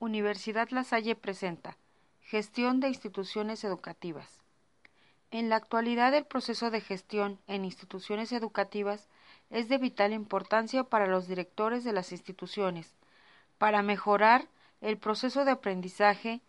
[0.00, 1.76] Universidad La Salle presenta
[2.22, 4.44] Gestión de instituciones educativas.
[5.32, 9.08] En la actualidad el proceso de gestión en instituciones educativas
[9.50, 12.94] es de vital importancia para los directores de las instituciones,
[13.58, 14.46] para mejorar
[14.82, 16.40] el proceso de aprendizaje,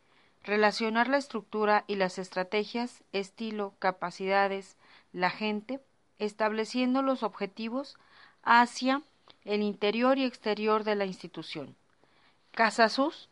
[0.43, 4.77] relacionar la estructura y las estrategias, estilo, capacidades,
[5.11, 5.79] la gente,
[6.19, 7.97] estableciendo los objetivos
[8.43, 9.01] hacia
[9.43, 11.75] el interior y exterior de la institución.
[12.51, 13.27] Casasus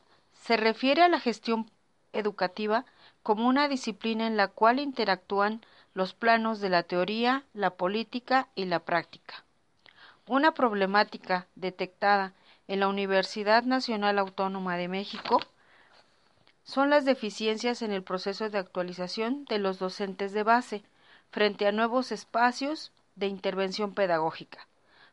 [0.47, 1.69] se refiere a la gestión
[2.13, 2.85] educativa
[3.21, 5.59] como una disciplina en la cual interactúan
[5.93, 9.43] los planos de la teoría, la política y la práctica.
[10.25, 12.31] Una problemática detectada
[12.69, 15.41] en la Universidad Nacional Autónoma de México
[16.63, 20.83] son las deficiencias en el proceso de actualización de los docentes de base
[21.29, 24.65] frente a nuevos espacios de intervención pedagógica,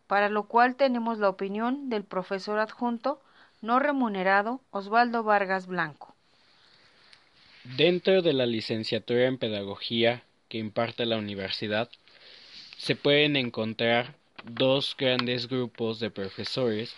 [0.06, 3.20] para lo cual tenemos la opinión del profesor adjunto
[3.64, 6.14] no remunerado Osvaldo Vargas Blanco.
[7.76, 11.88] Dentro de la licenciatura en Pedagogía que imparte la universidad,
[12.76, 16.94] se pueden encontrar dos grandes grupos de profesores.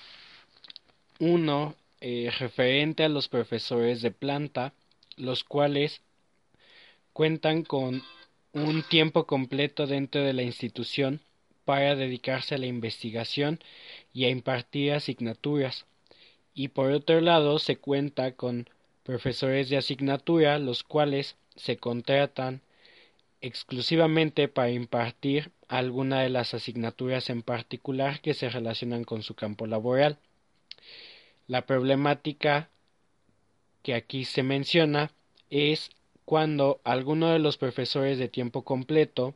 [1.21, 4.73] Uno eh, referente a los profesores de planta,
[5.17, 6.03] los cuales
[7.13, 8.03] cuentan con
[8.53, 11.21] un tiempo completo dentro de la institución
[11.65, 13.61] para dedicarse a la investigación
[14.13, 15.87] y a impartir asignaturas
[16.57, 18.69] y por otro lado se cuenta con
[19.05, 22.63] profesores de asignatura los cuales se contratan
[23.43, 29.67] exclusivamente para impartir alguna de las asignaturas en particular que se relacionan con su campo
[29.67, 30.19] laboral.
[31.47, 32.71] La problemática
[33.83, 35.13] que aquí se menciona
[35.51, 35.91] es
[36.25, 39.35] cuando alguno de los profesores de tiempo completo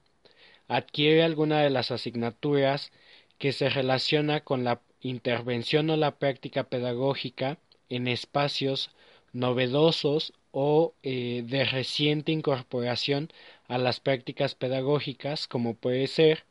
[0.69, 2.91] adquiere alguna de las asignaturas
[3.39, 8.91] que se relaciona con la intervención o la práctica pedagógica en espacios
[9.33, 13.31] novedosos o eh, de reciente incorporación
[13.69, 16.45] a las prácticas pedagógicas como puede ser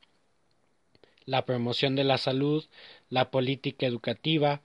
[1.26, 2.66] la promoción de la salud,
[3.10, 4.62] la política educativa,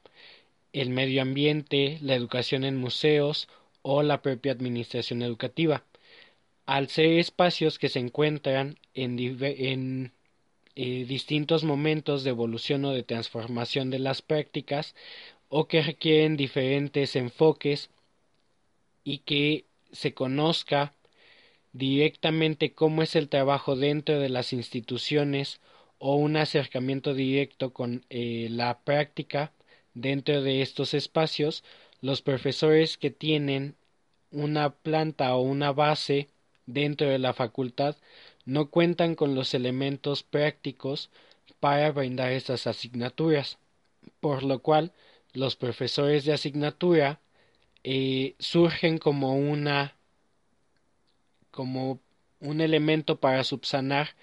[0.73, 3.49] el medio ambiente, la educación en museos
[3.83, 5.85] o la propia administración educativa.
[6.67, 10.13] Al ser espacios que se encuentran en, en
[10.75, 14.95] distintos momentos de evolución o de transformación de las prácticas
[15.49, 17.91] o que requieren diferentes enfoques
[19.05, 20.95] y que se conozca
[21.73, 25.61] directamente cómo es el trabajo dentro de las instituciones
[25.99, 29.53] o un acercamiento directo con eh, la práctica
[29.95, 31.65] dentro de estos espacios,
[32.01, 33.77] los profesores que tienen
[34.31, 36.29] una planta o una base
[36.67, 37.97] dentro de la facultad
[38.45, 41.11] no cuentan con los elementos prácticos
[41.61, 43.59] para brindar estas asignaturas,
[44.21, 44.93] por lo cual
[45.33, 47.21] los profesores de asignatura
[47.83, 49.97] eh, surgen como una
[51.51, 52.01] como
[52.41, 54.17] un elemento para subsanar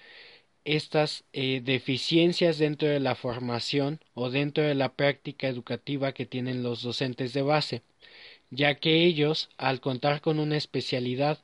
[0.64, 6.62] estas eh, deficiencias dentro de la formación o dentro de la práctica educativa que tienen
[6.62, 7.82] los docentes de base,
[8.50, 11.38] ya que ellos, al contar con una especialidad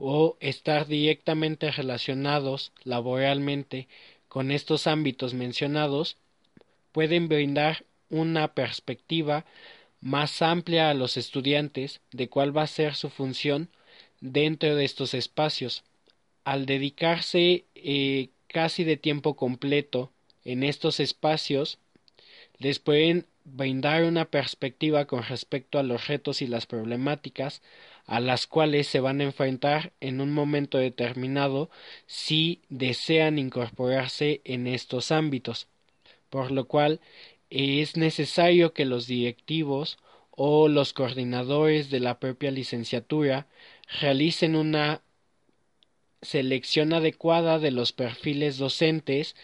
[0.00, 3.86] o estar directamente relacionados laboralmente
[4.28, 6.16] con estos ámbitos mencionados
[6.92, 9.44] pueden brindar una perspectiva
[10.00, 13.68] más amplia a los estudiantes de cuál va a ser su función
[14.20, 15.84] dentro de estos espacios.
[16.44, 20.10] Al dedicarse eh, casi de tiempo completo
[20.44, 21.78] en estos espacios,
[22.60, 27.62] les pueden brindar una perspectiva con respecto a los retos y las problemáticas
[28.06, 31.70] a las cuales se van a enfrentar en un momento determinado
[32.06, 35.68] si desean incorporarse en estos ámbitos,
[36.28, 37.00] por lo cual
[37.48, 39.98] es necesario que los directivos
[40.30, 43.46] o los coordinadores de la propia licenciatura
[44.00, 45.02] realicen una
[46.22, 49.34] selección adecuada de los perfiles docentes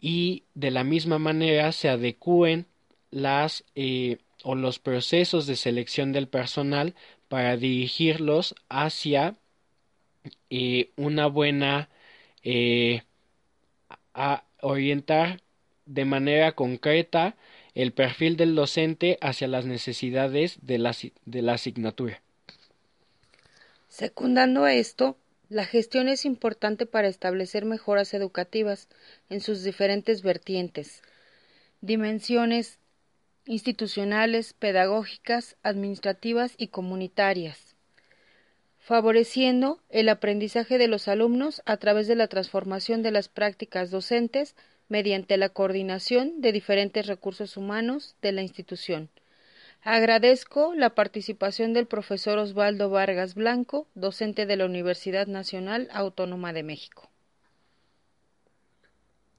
[0.00, 2.66] y de la misma manera se adecúen
[3.10, 6.94] las eh, o los procesos de selección del personal
[7.28, 9.36] para dirigirlos hacia
[10.50, 11.88] eh, una buena
[12.42, 13.02] eh,
[14.14, 15.40] a orientar
[15.86, 17.36] de manera concreta
[17.74, 22.22] el perfil del docente hacia las necesidades de la, de la asignatura.
[23.88, 25.16] Secundando esto,
[25.48, 28.88] la gestión es importante para establecer mejoras educativas
[29.30, 31.02] en sus diferentes vertientes,
[31.80, 32.80] dimensiones
[33.44, 37.76] institucionales, pedagógicas, administrativas y comunitarias,
[38.78, 44.56] favoreciendo el aprendizaje de los alumnos a través de la transformación de las prácticas docentes
[44.88, 49.10] mediante la coordinación de diferentes recursos humanos de la institución,
[49.88, 56.64] Agradezco la participación del profesor Osvaldo Vargas Blanco, docente de la Universidad Nacional Autónoma de
[56.64, 57.08] México.